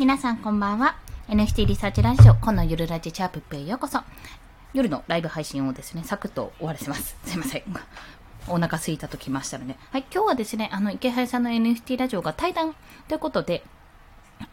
[0.00, 0.96] 皆さんこんばんは。
[1.28, 4.00] NFT リサーチラジオ、このゆるラジチャープペへようこそ。
[4.72, 7.18] 夜のライブ配信をですね、サクッと終わらせます。
[7.22, 7.64] すいません。
[8.48, 9.76] お腹空いたときましたので。
[9.92, 12.74] はい、今日はですね、あの、池原さんの NFT ラジオが対談
[13.08, 13.62] ということで、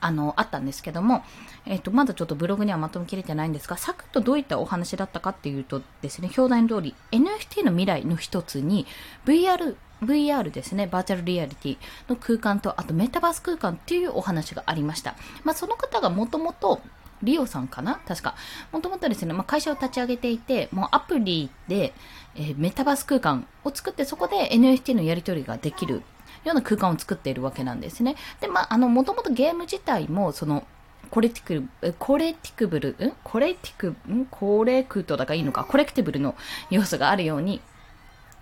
[0.01, 1.23] あの、あったんですけども、
[1.65, 8.85] えっ、ー、と、まだちょっとブログにはまとめきれてないんですが、サクッとどういったお話だったかっていうとですね、表題の通り、NFT の未来の一つに、
[9.23, 11.77] VR、VR ですね、バーチャルリアリティ
[12.07, 15.15] の空間と、あとメタバース空間っていうお話がありました。
[15.43, 16.81] まあ、その方がもともと、
[17.23, 17.99] リオさんかな？
[18.07, 18.35] 確か。
[18.71, 21.93] もともとですね、まあ、会社を立ち上げていて、もうアプリで、
[22.35, 26.03] えー、メタバース空間を作って、そこで NFT のやり取りができる
[26.43, 28.17] ような空間を作っているわけなんですね。
[28.39, 30.67] で、まあ、あの、もともとゲーム自体も、その、
[31.09, 33.13] コレティクル、コレティクブル、ん？
[33.23, 36.35] コレティク、んコレクトだかいいのか、コレクティブルの
[36.69, 37.61] 要素があるように、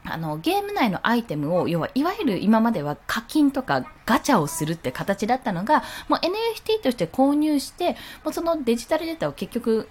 [0.07, 9.89] あの、ゲーム内のアイテムを、要は、いわゆる今までは課金とかガチャをするって形だったのが、もう NFT として購入して、もうそのデジタルデータを結局、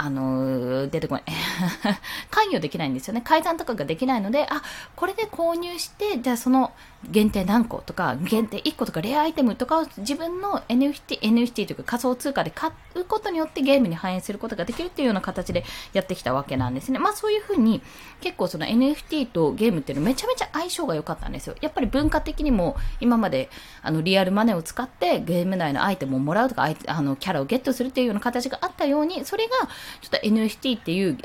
[0.00, 1.24] あの、出てこない。
[2.30, 3.20] 関与できないんですよね。
[3.20, 4.62] 改ざんとかができないので、あ、
[4.94, 6.72] これで購入して、じゃあその
[7.10, 16.98] 限定何個とか、限定1個とかレアアイテムとかを自分の NFT、NFT というか仮想通貨で買うことによってゲームに反映することができるっていうような形でやってきたわけなんですね。
[17.00, 17.82] まあそういうふうに
[18.20, 21.56] 結構その NFT とゲームっていうのめちゃめちゃ相性が良かったんですよ。
[21.60, 23.48] やっぱり文化的にも今まで
[23.82, 29.68] あのリアルマネーを使ってゲーム内のアイテムをもらうとか、あのキャラをゲットするっていうような形があったように、それが
[30.00, 31.18] ちょっと NFT っていう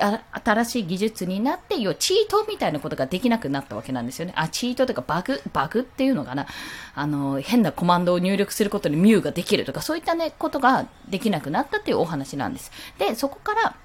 [0.44, 4.34] 新しい技術になって、要はチートみたいなことができなくなったわけなんですよね。
[4.36, 6.48] あ、チートとかバグ、バグっていうのかな。
[6.96, 12.72] あの、変なコマンドを入力することにミューができるとか、そういったね、ことができなくなったっていうお話なんです。
[12.98, 13.76] で、そこから、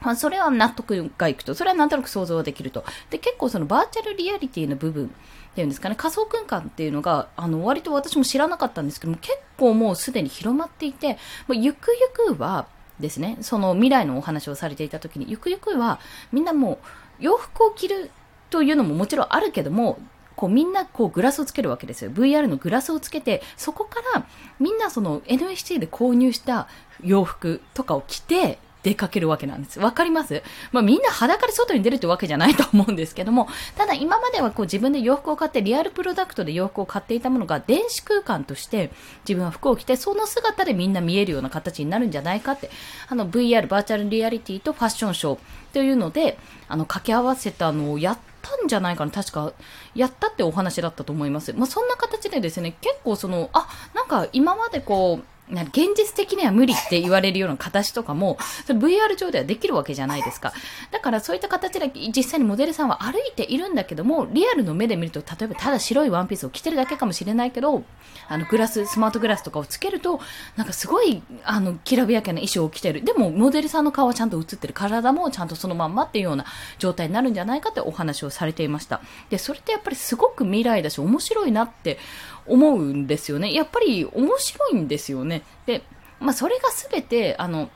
[0.00, 1.54] まあ、それは納得がいくと。
[1.54, 2.84] それはなんとなく想像できると。
[3.10, 5.08] で、結構そのバーチャルリアリティの部分っ
[5.54, 11.16] ていうんですかね、仮想空間っていうのが、あの、割と私も知らなかったんですけども、結構もうすでに広まっていて、
[11.48, 11.92] まあ、ゆく
[12.28, 12.66] ゆくは、
[13.00, 16.00] ですね、その未来のお話をされていた時に、ゆくゆくは
[16.32, 16.78] みんなも
[17.20, 18.10] う洋服を着る
[18.50, 19.98] というのももちろんあるけども、
[20.36, 22.10] こうみんなこうグラスをつけるわけですよ。
[22.10, 24.26] VR のグラスをつけて、そこから
[24.58, 26.68] みんなその NFT で購入した
[27.02, 29.80] 洋服とかを着て、出かけるわけなんです。
[29.80, 30.42] わかります？
[30.70, 38.92] まあみんな裸で外に出るってわけじゃないと思うんですけども、 ただ今まではこう自分で洋服を買ってリアルプロダクトで洋服を買っていたものが電子空間として
[39.26, 42.70] 自分は服を着てその姿でみんな見えるような形になるんじゃないかって、
[43.08, 45.38] あの VR バーチャルリアリティとファッションショー
[45.72, 49.52] というので、あの掛け合わせたのをやったんじゃないかな確か、
[49.94, 51.52] やったってお話だったと思います。
[51.54, 60.52] まあ、そんな形でですね、結構その、あ、なんか今までこう、現実的には無理って言われるような形とかも、VR 上ではできるわけじゃないですか。
[60.90, 67.84] だからそういった形で実際にモデルさんは歩いているんだけども、リアルの目で見ると、例えばただ白いワンピースを着てるだけかもしれないけど、
[68.28, 70.20] あのグラス、スマートグラスとかをつけると、
[70.56, 73.04] なんかすごい、あの、きらびやかな衣装を着てる。
[73.04, 74.72] でも、モデルさんの顔はちゃんと映ってる。
[74.72, 76.46] 体もちゃんとそのまんまっていうような
[76.78, 79.02] 状態になるんじゃないかってお話をされていました。
[79.30, 81.98] で、それってやっぱりすごく未来だし、面白いなって
[82.46, 83.52] 思うんですよね。
[83.52, 85.42] やっぱり面白いんですよね。
[85.66, 85.82] で、
[86.20, 87.70] まあ、それが全て、あの、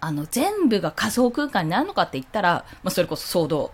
[0.00, 3.72] あの、全部が仮想空間になるのかって言ったら、まあ、それこそソード、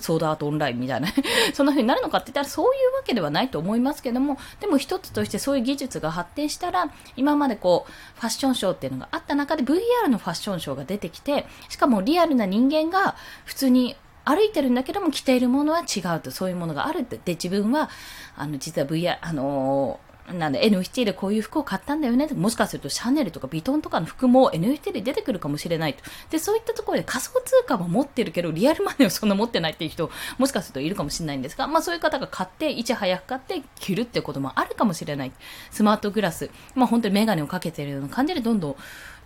[0.00, 1.08] ソードアートオンラインみたいな
[1.52, 17.16] そんな風になるのかって言ったらそういうわけではないと思いますけども、でも一つとしてそういう技術が発展したら、今までこう、ファッションショーっていうのがあった中で VR のファッションショーが出てきて、しかもリアルな人間が普通に歩いてるんだけども着ているものは違うと、そういうものがあるって。
[17.16, 17.90] で、自分は、
[18.36, 22.28] あの、実は VR、あのーなんで NFT でこういう服を買ったんだよね。
[22.28, 26.02] もしかするとシャネルとかビトンとかの服も NFT で出てくるかもしれないと。
[26.30, 35.32] で、そういったところで仮想通貨も持ってるけど、リアルマネーをそんな持ってないっていう人、もしかするといるかもしれないんですが、まあそういう方が買って、いち早く買って着るってこともあるかもしれない。
[35.70, 38.76] スマートグラス、まあ本当にメガネをかけてるような感じでどんどん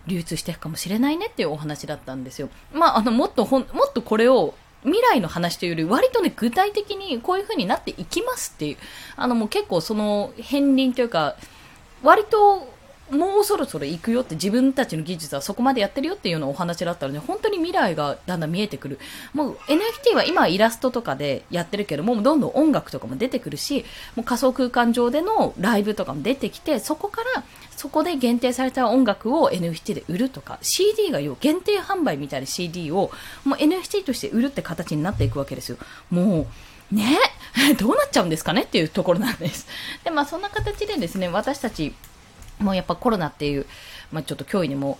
[0.07, 2.49] 流通していくかもしれないねっていうお話だったんですよ。
[2.73, 8.77] まああの、もっとほん、もっとこれを未来の話というより、割とね、具体的にこういう風になっていきますっていう、
[9.15, 11.35] あのもう結構その片鱗というか、
[12.03, 12.76] 割と
[13.11, 18.99] もうそろそろ行くよって自分たちの技術はそこまでやってるよっていうようなお話だったので、本当に未来がだんだん見えてくる。
[19.33, 27.43] もう NFT は今イラストとかでやってるけども、どんどん音楽とかも出てくるし、もう仮想空間上でのライブとかも出てきて、そこから
[27.77, 33.11] そこで限定された音楽を NFT で売るとか、CD が要限定販売みたいな CD を
[33.45, 35.77] もう NFT として売るって形になっていくわけですよ。
[36.09, 36.47] も
[36.91, 37.17] う、ね
[37.77, 39.67] どうなっちゃうんですかねっていうところなんです。
[40.03, 41.93] で、まあそんな形でですね、私たち、
[42.59, 43.65] もうやっぱコロナっていう、
[44.11, 44.97] まあちょっと脅威にも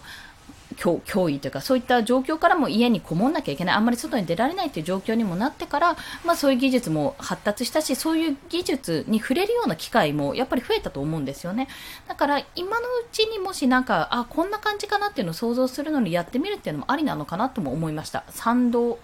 [0.76, 11.68] 脅威というか、そういった状況からも家にこもんなきゃいけない、あんまり外に出られないという状況にもなってから、まあそういう技術も発達したし、そういう技術に触れるような機会もやっぱり増えたと思うんですよね。
[12.08, 18.24] だから今のうちにもしなんか、あ、こんな感じかなっていうのを想像するのにやってみるっていうのもありなのかなとも思いました。
[18.30, 19.00] 賛同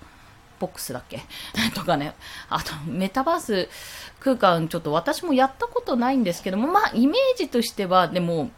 [0.59, 1.21] ボックスだっけ？
[1.73, 2.13] とかね。
[2.49, 3.69] あと、メタバース
[4.23, 8.49] 空間、ちょっと私もやったことないんですけども、まあ、イメージとしては、でも、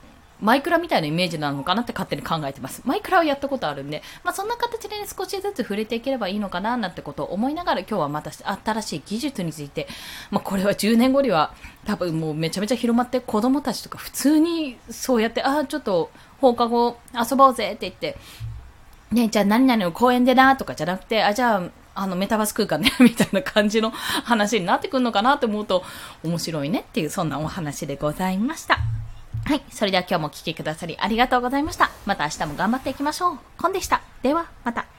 [0.42, 2.82] マイクラみたいなイメージなのかなって勝手に考えてます。
[2.86, 9.88] マイクラはやったことあるんで、まあ、そんな形で、ね、少しずつ触れていければいいのかななんてことを思いながら今日はまた新しい技術について、
[10.32, 11.54] まあ、これは10年後には
[11.86, 18.18] 多分もうめちゃめちゃ広まって子供たちとか普通にそうやって、ああ、ちょっと放課後遊ぼうぜって言って、
[19.12, 25.84] ね、じゃあ何々の公園でなとかじゃなくて、あ、じゃああの、メタバース空間ね、 みたいな感じの話になってくるのかなって思うと、
[26.24, 28.78] 面白いねっていう、そんなお話でございました。
[29.46, 29.62] はい。
[29.70, 31.92] それでは今日もお聴きくださりありがとうございました。
[32.06, 33.40] また明日も頑張っていきましょう。
[33.58, 34.02] コンでした。
[34.22, 34.95] では、また。